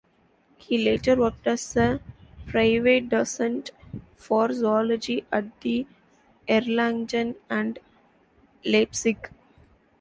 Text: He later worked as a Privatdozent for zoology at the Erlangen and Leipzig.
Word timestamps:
He 0.57 0.79
later 0.83 1.15
worked 1.15 1.45
as 1.45 1.75
a 1.77 2.01
Privatdozent 2.47 3.69
for 4.15 4.51
zoology 4.51 5.25
at 5.31 5.61
the 5.61 5.85
Erlangen 6.49 7.35
and 7.51 7.77
Leipzig. 8.65 9.29